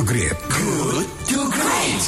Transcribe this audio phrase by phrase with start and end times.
[0.00, 0.38] to Great.
[0.48, 2.02] Good to Great.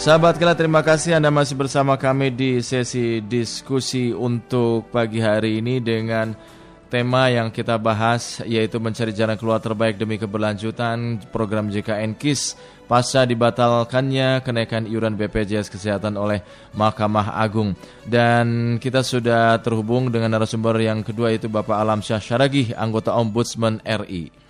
[0.00, 5.84] Sahabat Kela, terima kasih Anda masih bersama kami di sesi diskusi untuk pagi hari ini
[5.84, 6.32] dengan
[6.88, 12.56] tema yang kita bahas yaitu mencari jalan keluar terbaik demi keberlanjutan program JKN KIS
[12.88, 16.40] pasca dibatalkannya kenaikan iuran BPJS Kesehatan oleh
[16.72, 17.76] Mahkamah Agung.
[18.08, 23.84] Dan kita sudah terhubung dengan narasumber yang kedua yaitu Bapak Alam Syah Syaragih, anggota Ombudsman
[23.84, 24.40] RI.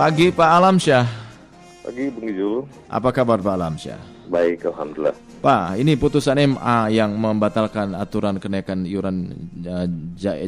[0.00, 1.04] Pagi Pak Alamsyah.
[1.84, 2.64] Pagi Bung Ijul.
[2.88, 4.00] Apa kabar Pak Alamsyah?
[4.32, 5.12] Baik, Alhamdulillah.
[5.44, 9.28] Pak, ini putusan MA yang membatalkan aturan kenaikan iuran
[9.60, 9.84] uh,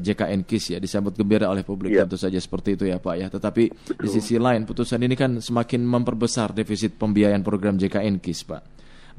[0.00, 2.08] JKN KIS ya disambut gembira oleh publik ya.
[2.08, 3.28] tentu saja seperti itu ya Pak ya.
[3.28, 4.00] Tetapi Betul.
[4.00, 8.62] di sisi lain putusan ini kan semakin memperbesar defisit pembiayaan program JKN KIS Pak.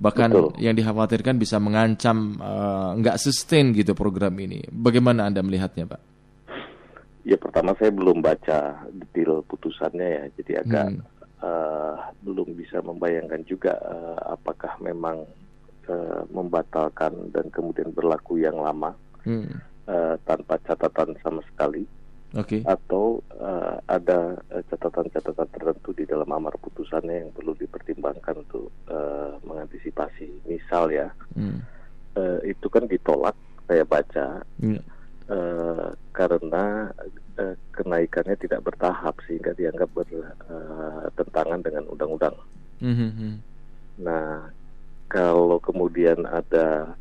[0.01, 0.57] Bahkan Betul.
[0.57, 4.65] yang dikhawatirkan bisa mengancam uh, nggak sustain gitu program ini.
[4.65, 6.12] Bagaimana Anda melihatnya Pak?
[7.23, 11.01] Ya pertama saya belum baca detail putusannya ya, jadi agak hmm.
[11.39, 15.23] uh, belum bisa membayangkan juga uh, apakah memang
[15.87, 18.91] uh, membatalkan dan kemudian berlaku yang lama
[19.23, 19.55] hmm.
[19.87, 21.87] uh, tanpa catatan sama sekali,
[22.35, 22.59] okay.
[22.67, 24.35] atau uh, ada
[24.67, 30.43] catatan-catatan tertentu di dalam amar putusannya yang perlu dipertimbangkan untuk uh, mengantisipasi.
[30.43, 31.07] Misal ya,
[31.39, 31.59] hmm.
[32.19, 34.43] uh, itu kan ditolak saya baca.
[34.59, 34.92] Hmm
[35.29, 36.89] uh, karena
[37.39, 42.35] uh, kenaikannya tidak bertahap sehingga dianggap bertentangan uh, dengan undang-undang.
[42.83, 43.33] Mm-hmm.
[44.03, 44.49] Nah,
[45.07, 46.97] kalau kemudian ada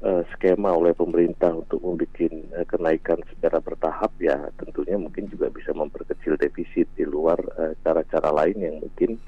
[0.00, 2.16] uh, skema oleh pemerintah untuk membuat
[2.56, 7.40] uh, kenaikan secara bertahap, ya tentunya mungkin juga bisa memperkecil defisit di luar
[7.84, 9.20] cara-cara uh, lain yang mungkin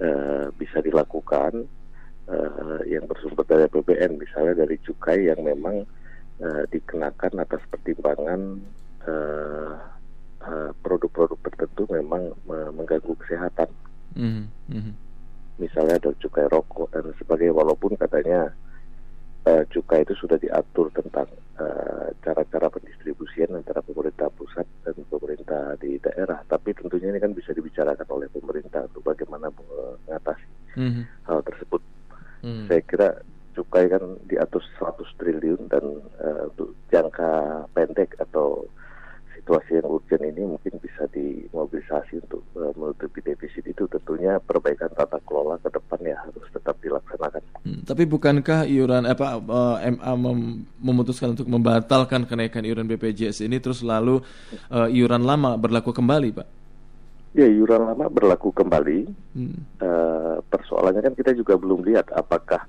[0.00, 1.66] uh, bisa dilakukan
[2.30, 5.84] uh, yang bersumber dari APBN, misalnya dari cukai yang memang
[6.40, 8.60] uh, dikenakan atas pertimbangan
[9.06, 9.74] uh,
[10.44, 13.68] uh, produk-produk tertentu memang uh, mengganggu kesehatan.
[14.16, 14.94] Mm -hmm.
[15.56, 18.52] Misalnya ada cukai rokok dan sebagainya, walaupun katanya
[19.48, 21.28] uh, cukai itu sudah diatur tentang
[22.20, 27.56] cara-cara uh, pendistribusian antara pemerintah pusat dan pemerintah di daerah, tapi tentunya ini kan bisa
[27.56, 31.04] dibicarakan oleh pemerintah untuk bagaimana mengatasi mm -hmm.
[31.24, 31.80] hal tersebut.
[32.44, 32.66] Mm -hmm.
[32.68, 33.08] Saya kira
[33.76, 35.84] cukai kan di atas 100 triliun dan
[36.24, 37.28] uh, untuk jangka
[37.76, 38.64] pendek atau
[39.36, 45.20] situasi yang urgent ini mungkin bisa dimobilisasi untuk uh, menutupi defisit itu tentunya perbaikan tata
[45.28, 47.42] kelola ke depan ya harus tetap dilaksanakan.
[47.68, 50.40] Hmm, tapi bukankah iuran apa uh, eh, MA mem
[50.80, 54.24] memutuskan untuk membatalkan kenaikan iuran BPJS ini terus lalu
[54.72, 56.48] uh, iuran lama berlaku kembali, Pak?
[57.36, 59.04] Ya, iuran lama berlaku kembali.
[59.36, 59.60] Hmm.
[59.84, 62.64] Uh, persoalannya kan kita juga belum lihat apakah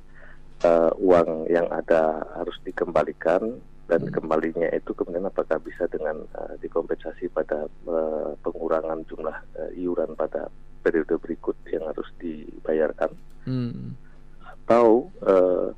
[0.63, 4.13] uh, uang yang ada harus dikembalikan dan hmm.
[4.13, 10.51] kembalinya itu kemudian apakah bisa dengan uh, dikompensasi pada uh, pengurangan jumlah uh, iuran pada
[10.83, 13.11] periode berikut yang harus dibayarkan
[13.47, 13.95] hmm.
[14.43, 15.71] atau uh,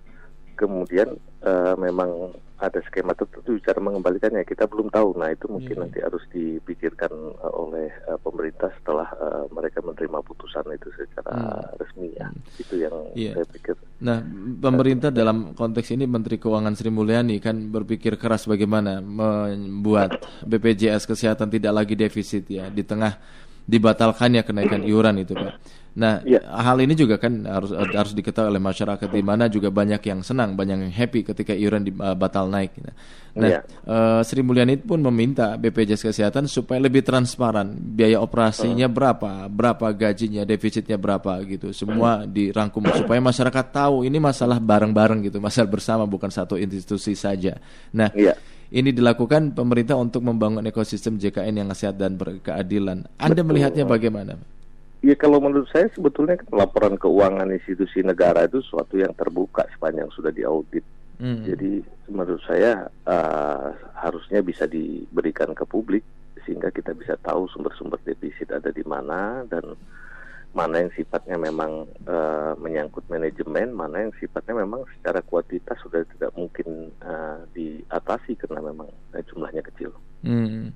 [0.60, 1.16] kemudian
[1.48, 5.84] uh, memang ada skema tertentu cara mengembalikannya kita belum tahu nah itu mungkin yeah.
[5.88, 11.80] nanti harus dipikirkan uh, oleh uh, pemerintah setelah uh, mereka menerima putusan itu secara hmm.
[11.80, 12.60] resmi ya hmm.
[12.60, 13.34] itu yang yeah.
[13.40, 14.20] saya pikir nah
[14.60, 21.08] pemerintah uh, dalam konteks ini Menteri Keuangan Sri Mulyani kan berpikir keras bagaimana membuat BPJS
[21.08, 23.16] kesehatan tidak lagi defisit ya di tengah
[23.70, 25.54] dibatalkannya kenaikan iuran itu Pak.
[25.98, 26.38] Nah, ya.
[26.46, 30.54] hal ini juga kan harus harus diketahui oleh masyarakat di mana juga banyak yang senang,
[30.54, 32.78] banyak yang happy ketika iuran di, uh, batal naik.
[33.34, 33.60] Nah, ya.
[33.90, 38.94] uh, Sri Mulyani pun meminta BPJS Kesehatan supaya lebih transparan, biaya operasinya uh.
[38.94, 41.74] berapa, berapa gajinya, defisitnya berapa gitu.
[41.74, 47.58] Semua dirangkum supaya masyarakat tahu ini masalah bareng-bareng gitu, masalah bersama bukan satu institusi saja.
[47.92, 48.38] Nah, ya
[48.70, 53.10] ini dilakukan pemerintah untuk membangun ekosistem JKN yang sehat dan berkeadilan.
[53.18, 53.48] Anda Betul.
[53.50, 54.38] melihatnya bagaimana?
[55.00, 60.32] Ya kalau menurut saya sebetulnya laporan keuangan institusi negara itu suatu yang terbuka sepanjang sudah
[60.36, 60.84] diaudit.
[61.20, 61.44] Hmm.
[61.48, 66.04] Jadi menurut saya uh, harusnya bisa diberikan ke publik
[66.44, 69.76] sehingga kita bisa tahu sumber-sumber defisit ada di mana dan
[70.50, 76.34] mana yang sifatnya memang uh, menyangkut manajemen, mana yang sifatnya memang secara kuantitas sudah tidak
[76.34, 79.94] mungkin uh, diatasi karena memang uh, jumlahnya kecil.
[80.26, 80.74] Hmm.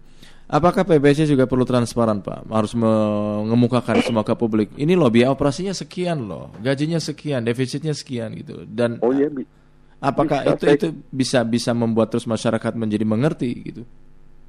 [0.54, 2.46] Apakah PBC juga perlu transparan, Pak?
[2.46, 4.70] Harus mengemukakan semua ke publik.
[4.78, 8.62] Ini loh biaya operasinya sekian loh, gajinya sekian, defisitnya sekian gitu.
[8.70, 9.34] Dan oh iya,
[9.98, 10.76] apakah bisa, itu saya...
[10.78, 13.82] itu bisa bisa membuat terus masyarakat menjadi mengerti gitu?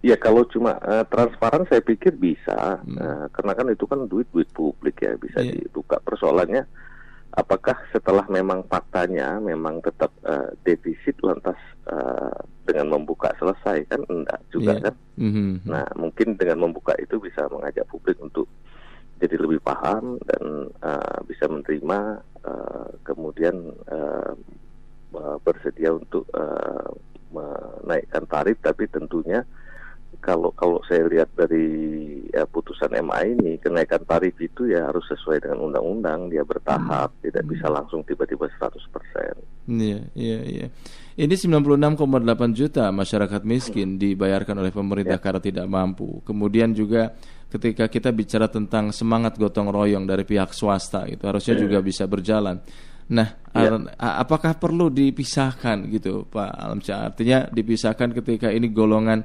[0.04, 3.00] Ya kalau cuma uh, transparan saya pikir bisa, hmm.
[3.00, 5.56] uh, karena kan itu kan duit duit publik ya bisa yeah.
[5.56, 5.96] dibuka.
[6.04, 6.68] Persoalannya
[7.34, 11.58] apakah setelah memang faktanya memang tetap uh, defisit lantas
[11.90, 12.30] uh,
[12.62, 14.84] dengan membuka selesai kan enggak juga Iya.
[14.88, 14.94] kan.
[15.18, 15.50] Mhm.
[15.66, 18.46] Nah, mungkin dengan membuka itu bisa mengajak publik untuk
[19.18, 24.34] jadi lebih paham dan uh, bisa menerima uh, kemudian uh,
[25.46, 26.90] bersedia untuk uh,
[27.30, 29.46] menaikkan tarif tapi tentunya
[30.18, 35.46] kalau kalau saya lihat dari ya, putusan MA ini kenaikan tarif itu ya harus sesuai
[35.46, 39.70] dengan undang-undang dia bertahap tidak bisa langsung tiba-tiba 100%.
[39.70, 40.66] Iya, iya, iya.
[41.14, 46.18] Ini 96,8 juta masyarakat miskin dibayarkan oleh pemerintah karena tidak mampu.
[46.26, 47.14] Kemudian juga
[47.46, 52.58] ketika kita bicara tentang semangat gotong royong dari pihak swasta itu harusnya juga bisa berjalan.
[53.14, 53.70] Nah, Ya.
[54.18, 57.14] apakah perlu dipisahkan gitu, Pak Alamsyah?
[57.14, 59.22] Artinya dipisahkan ketika ini golongan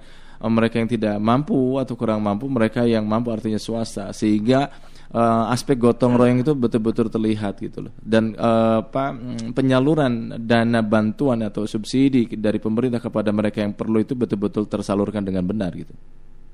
[0.47, 4.71] mereka yang tidak mampu atau kurang mampu, mereka yang mampu artinya swasta, sehingga
[5.11, 7.93] eh, aspek gotong royong itu betul-betul terlihat gitu loh.
[7.99, 13.99] Dan eh, Pak mm, penyaluran dana bantuan atau subsidi dari pemerintah kepada mereka yang perlu
[13.99, 15.91] itu betul-betul tersalurkan dengan benar gitu.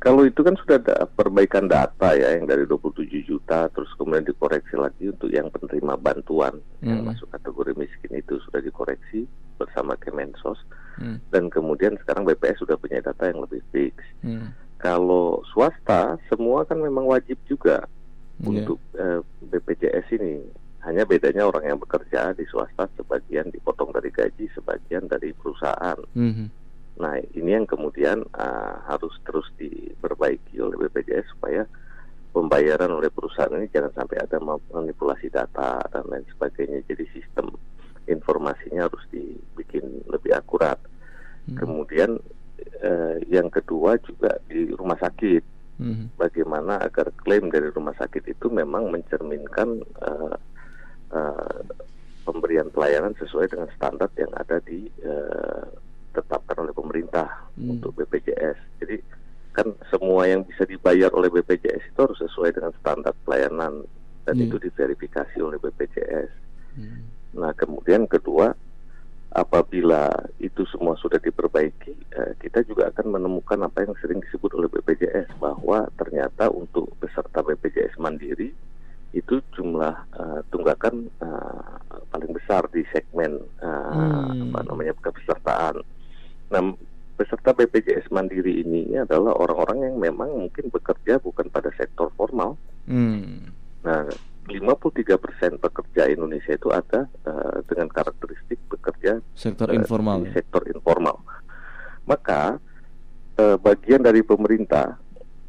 [0.06, 4.78] Kalau itu kan sudah ada perbaikan data ya yang dari 27 juta terus kemudian dikoreksi
[4.78, 7.10] lagi untuk yang penerima bantuan yang Hmm.
[7.10, 9.26] masuk kategori miskin itu sudah dikoreksi
[9.58, 10.62] bersama Kemensos
[11.02, 11.18] Hmm.
[11.34, 13.98] dan kemudian sekarang BPS sudah punya data yang lebih fix.
[14.22, 14.54] Hmm.
[14.78, 17.90] Kalau swasta semua kan memang wajib juga
[18.38, 18.62] Iya.
[18.62, 20.46] untuk eh, BPJS ini.
[20.86, 25.98] Hanya bedanya orang yang bekerja di swasta sebagian dipotong dari gaji, sebagian dari perusahaan.
[26.14, 26.46] Mhm.
[26.96, 31.68] Nah, ini yang kemudian uh, harus terus diperbaiki oleh BPJS supaya
[32.32, 36.88] pembayaran oleh perusahaan ini jangan sampai ada ma- manipulasi data dan lain sebagainya.
[36.88, 37.52] Jadi sistem
[38.08, 40.80] informasinya harus dibikin lebih akurat.
[41.52, 41.60] Hmm.
[41.60, 42.16] Kemudian
[42.80, 45.44] eh, yang kedua juga di rumah sakit,
[45.76, 46.16] Mhm.
[46.16, 50.36] bagaimana agar klaim dari rumah sakit itu memang mencerminkan eh,
[51.12, 51.60] eh,
[52.24, 54.88] pemberian pelayanan sesuai dengan standar yang ada di
[56.16, 57.76] tetapkan oleh pemerintah Hmm.
[57.76, 58.56] untuk BPJS.
[58.80, 58.98] Jadi
[59.52, 63.84] kan semua yang bisa dibayar oleh BPJS itu harus sesuai dengan standar pelayanan
[64.24, 64.48] dan Iya.
[64.48, 66.32] itu diverifikasi oleh BPJS.
[66.76, 67.08] Hmm.
[67.36, 68.56] Nah kemudian kedua
[69.32, 70.08] apabila
[70.40, 75.28] itu semua sudah diperbaiki, eh, kita juga akan menemukan apa yang sering disebut oleh BPJS
[75.38, 78.56] bahwa ternyata untuk peserta BPJS mandiri
[79.12, 81.72] itu jumlah eh, tunggakan eh,
[82.06, 84.52] paling besar di segmen eh, Hmm.
[84.52, 85.84] apa namanya kepesertaan.
[86.52, 86.62] Nah
[87.16, 92.60] peserta BPJS mandiri ini adalah orang-orang yang memang mungkin bekerja bukan pada sektor formal.
[92.86, 93.56] Hmm.
[93.88, 94.06] Nah,
[94.46, 100.22] 53% pekerja Indonesia itu ada eh, dengan karakteristik bekerja Sektor eh, informal.
[100.22, 101.18] di sektor informal.
[102.06, 102.60] Maka
[103.42, 105.02] eh, bagian dari pemerintah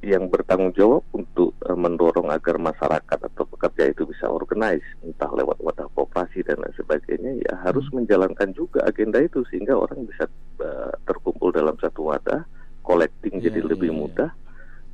[0.06, 5.58] yang bertanggung jawab untuk eh, mendorong agar masyarakat atau pekerja itu bisa organize, entah lewat
[5.60, 10.92] wadah kooperasi dan lain sebagainya, ya harus menjalankan juga agenda itu sehingga orang bisa eh,
[11.04, 12.44] terkumpul dalam satu wadah,
[12.82, 14.00] collecting Iya, jadi lebih iya, iya.
[14.00, 14.30] mudah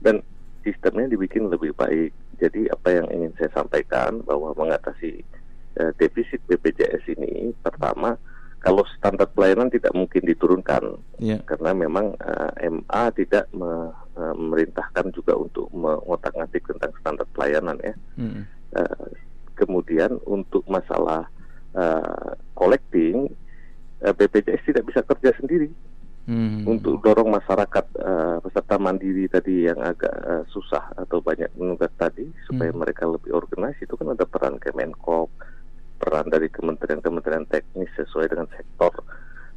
[0.00, 0.16] dan
[0.62, 2.10] sistemnya dibikin lebih baik.
[2.38, 5.22] Jadi apa yang ingin saya sampaikan bahwa mengatasi
[5.76, 8.18] eh, defisit BPJS ini pertama
[8.62, 11.42] kalau standar pelayanan tidak mungkin diturunkan Iya.
[11.42, 17.94] karena memang eh, MA tidak me- memerintahkan juga untuk mengotak-atik tentang standar pelayanan ya.
[18.14, 18.44] Hmm.
[18.76, 19.06] Eh,
[19.54, 21.26] kemudian untuk masalah
[21.72, 23.30] eh, collecting
[24.10, 25.70] BPJS tidak bisa kerja sendiri
[26.22, 26.62] Hmm.
[26.70, 32.30] untuk dorong masyarakat eh, peserta mandiri tadi yang agak eh, susah atau banyak menunggak tadi
[32.46, 32.78] supaya Hmm.
[32.78, 35.26] mereka lebih organize itu kan ada peran Kemenkop,
[35.98, 38.94] peran dari kementerian-kementerian teknis sesuai dengan sektor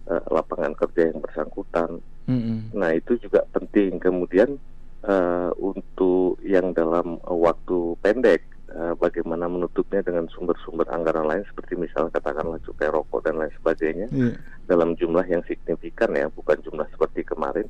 [0.10, 2.02] eh, lapangan kerja yang bersangkutan.
[2.26, 2.74] Hmm.
[2.74, 4.02] Nah itu juga penting.
[4.02, 4.58] Kemudian
[5.06, 8.55] eh, untuk yang dalam eh, waktu pendek, eh,
[8.98, 14.36] bagaimana menutupnya dengan sumber-sumber anggaran lain seperti misalnya katakanlah cukai rokok dan lain sebagainya Iya.
[14.66, 17.70] dalam jumlah yang signifikan ya, bukan jumlah seperti kemarin.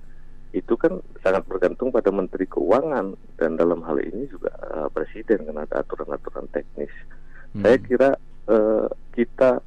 [0.55, 5.67] Itu kan sangat bergantung pada Menteri Keuangan dan dalam hal ini juga eh, Presiden karena
[5.67, 6.91] ada aturan-aturan teknis.
[7.51, 7.63] Hmm.
[7.67, 8.09] Saya kira
[8.47, 9.59] eh, kita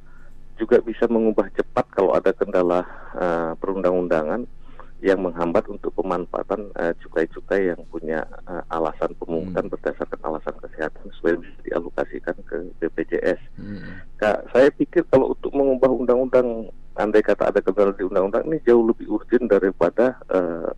[0.57, 2.81] juga bisa mengubah cepat kalau ada kendala
[3.13, 4.49] eh, perundang-undangan
[4.99, 11.39] yang menghambat untuk pemanfaatan eh, cukai-cukai yang punya eh, alasan pemungutan berdasarkan alasan kesehatan supaya
[11.39, 13.39] bisa dialokasikan ke BPJS.
[13.55, 14.03] Hmm.
[14.15, 18.83] Kak, saya pikir kalau untuk mengubah undang-undang, andai kata ada kendala di undang-undang ini jauh
[18.83, 20.69] lebih urgent daripada eh,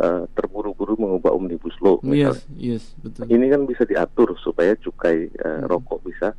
[0.00, 2.00] eh, terburu-buru mengubah omnibus law.
[2.00, 2.32] misalnya.
[2.32, 3.28] Yes, yes, betul.
[3.28, 5.68] Ini kan bisa diatur supaya cukai eh, Hmm.
[5.68, 6.32] rokok bisa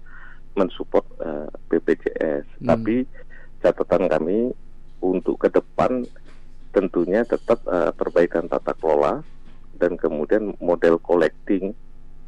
[0.53, 2.46] mensupport eh, BPJS.
[2.62, 2.67] Hmm.
[2.67, 3.06] Tapi
[3.62, 4.50] catatan kami
[4.98, 6.01] untuk ke depan
[6.77, 9.25] tentunya tetap eh, perbaikan tata kelola
[9.81, 11.74] dan kemudian model collecting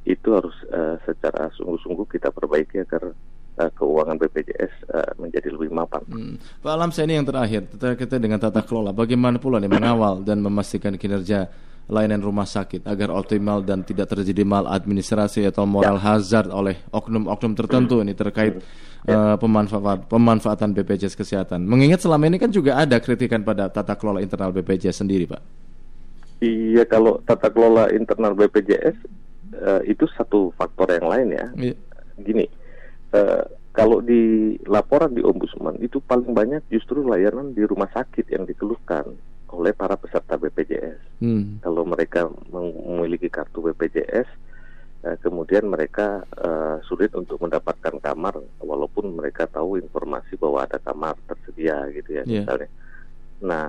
[0.10, 3.14] itu harus eh, secara sungguh-sungguh kita perbaiki agar
[3.60, 6.02] uh, keuangan BPJS uh, menjadi lebih mapan.
[6.08, 6.36] Hmm.
[6.64, 10.40] Pak Alam, saya ini yang terakhir, kita dengan tata kelola, bagaimana pula nih mengawal dan
[10.40, 11.52] memastikan kinerja
[11.90, 16.14] layanan rumah sakit agar optimal dan tidak terjadi maladministrasi atau moral ya.
[16.14, 18.62] hazard oleh oknum-oknum tertentu ini terkait
[19.10, 19.34] ya.
[19.34, 21.66] uh, pemanfaat, pemanfaatan BPJS kesehatan.
[21.66, 25.42] Mengingat selama ini kan juga ada kritikan pada tata kelola internal BPJS sendiri, Pak.
[26.40, 28.96] Iya, kalau tata kelola internal BPJS
[29.58, 31.46] uh, itu satu faktor yang lain ya.
[31.58, 31.76] ya.
[32.22, 32.46] Gini,
[33.18, 33.44] uh,
[33.74, 39.10] kalau di laporan di ombudsman itu paling banyak justru layanan di rumah sakit yang dikeluhkan
[39.54, 41.22] oleh para peserta BPJS.
[41.22, 41.60] Hmm.
[41.62, 44.28] Kalau mereka memiliki kartu BPJS,
[45.06, 51.18] eh, kemudian mereka eh, sulit untuk mendapatkan kamar, walaupun mereka tahu informasi bahwa ada kamar
[51.26, 52.46] tersedia, gitu ya, yeah.
[52.46, 52.70] misalnya.
[53.40, 53.66] Nah,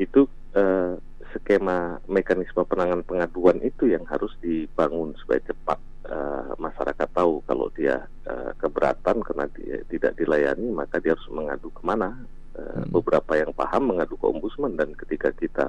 [0.00, 0.26] itu
[0.56, 0.94] eh,
[1.34, 8.04] skema mekanisme penanganan pengaduan itu yang harus dibangun supaya cepat uh, masyarakat tahu kalau dia
[8.28, 12.12] uh, keberatan karena dia tidak dilayani maka dia harus mengadu ke mana
[12.56, 15.66] uh, beberapa yang paham mengadu ke ombudsman dan ketika kita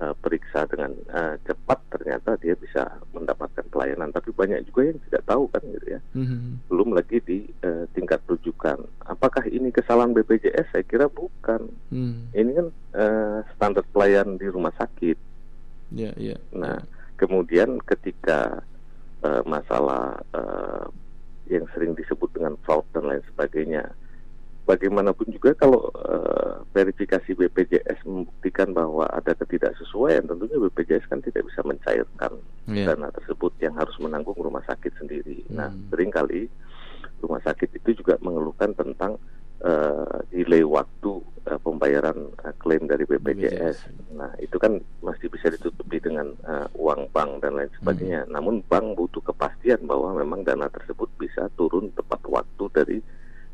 [0.00, 4.10] uh, periksa dengan uh, cepat ternyata dia bisa mendapatkan pelayanan.
[4.14, 6.00] Tapi banyak juga yang tidak tahu kan gitu ya.
[6.18, 6.68] Mm-hmm.
[6.70, 8.78] belum lagi di uh, tingkat rujukan.
[9.06, 11.68] Apakah ini kesalahan BPJS saya kira bukan.
[11.92, 12.32] Mm.
[12.34, 15.18] ini kan uh, standar pelayanan di rumah sakit.
[15.88, 16.36] Yeah, yeah.
[16.52, 16.84] nah
[17.16, 18.60] kemudian ketika
[19.24, 20.86] uh, masalah uh,
[21.48, 23.88] yang sering disebut dengan fraud dan lain sebagainya
[24.68, 31.64] bagaimanapun juga kalau uh, verifikasi BPJS membuktikan bahwa ada ketidaksesuaian, tentunya BPJS kan tidak bisa
[31.64, 32.32] mencairkan
[32.68, 32.92] yeah.
[32.92, 35.40] dana tersebut yang harus menanggung rumah sakit sendiri.
[35.48, 35.88] Nah, hmm.
[35.88, 36.40] Nah, sering kali
[37.24, 39.16] rumah sakit itu juga mengeluhkan tentang
[39.64, 43.24] uh, delay waktu uh, pembayaran uh, klaim dari BPJS.
[43.24, 43.78] BPJS.
[44.20, 48.28] Nah, itu kan masih bisa ditutupi dengan uh, uang bank dan lain sebagainya.
[48.28, 48.36] Hmm.
[48.36, 52.98] Namun bank butuh kepastian bahwa memang dana tersebut bisa turun tepat waktu dari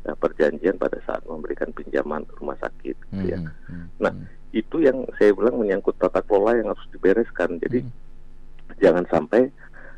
[0.05, 2.95] uh, perjanjian pada saat memberikan pinjaman rumah sakit.
[3.11, 3.13] Hmm.
[3.21, 3.39] Gitu ya.
[3.41, 3.85] Hmm, hmm.
[4.01, 4.25] Nah hmm.
[4.55, 7.57] itu yang saya bilang menyangkut tata kelola yang harus dibereskan.
[7.59, 7.93] Jadi hmm.
[8.79, 9.49] jangan sampai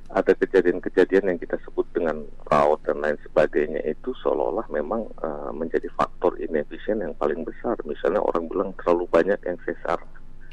[0.08, 5.92] ada kejadian-kejadian yang kita sebut dengan fraud dan lain sebagainya itu seolah-olah memang uh, menjadi
[6.00, 7.76] faktor inefisien yang paling besar.
[7.84, 10.00] Misalnya orang bilang terlalu banyak yang sesar.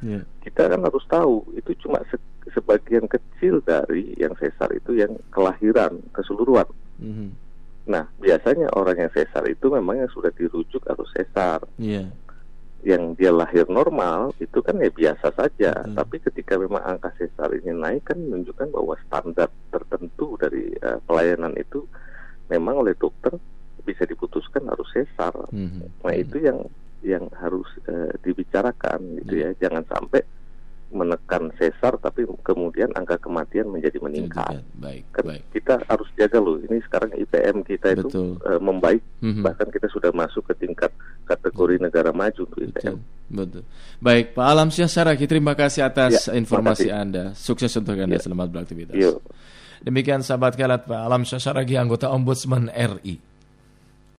[0.02, 0.26] Yeah.
[0.42, 2.18] Kita kan harus tahu itu cuma se
[2.50, 6.66] sebagian kecil dari yang sesar itu yang kelahiran keseluruhan.
[6.98, 7.28] Mm -hmm.
[7.84, 11.60] Nah, biasanya orang yang sesar itu memang yang sudah dirujuk atau sesar.
[11.76, 12.08] Yeah.
[12.84, 15.84] Yang dia lahir normal itu kan ya biasa saja.
[15.84, 15.96] Mm.
[15.96, 21.56] Tapi ketika memang angka sesar ini naik kan menunjukkan bahwa standar tertentu dari uh, pelayanan
[21.56, 21.84] itu
[22.48, 23.36] memang oleh dokter
[23.84, 25.32] bisa diputuskan harus sesar.
[25.52, 25.88] Mm -hmm.
[26.04, 26.58] Nah, itu yang
[27.04, 29.52] yang harus uh, dibicarakan gitu yeah.
[29.52, 29.68] ya.
[29.68, 30.24] Jangan sampai
[30.92, 34.62] menekan sesar tapi kemudian angka kematian menjadi meningkat.
[34.78, 35.42] Baik, kan baik.
[35.50, 36.60] Kita harus jaga loh.
[36.60, 39.42] Ini sekarang IPM kita itu uh, membaik, mm -hmm.
[39.42, 40.90] bahkan kita sudah masuk ke tingkat
[41.26, 43.00] kategori negara maju untuk IPM.
[43.30, 43.64] Betul.
[43.98, 47.02] Baik, Pak Alam Syahsaraki, terima kasih atas ya, informasi makasih.
[47.02, 47.24] Anda.
[47.34, 48.22] Sukses untuk Anda, ya.
[48.22, 48.94] selamat beraktivitas.
[48.94, 49.18] Yo.
[49.84, 53.33] Demikian sahabat kalat Pak Alam Syahsaraki, anggota Ombudsman RI.